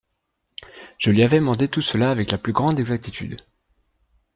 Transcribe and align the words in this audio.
Je 0.97 1.11
lui 1.11 1.21
avais 1.21 1.39
mandé 1.39 1.67
tout 1.67 1.83
cela 1.83 2.09
avec 2.09 2.31
la 2.31 2.39
plus 2.39 2.53
grande 2.53 2.79
exactitude. 2.79 3.39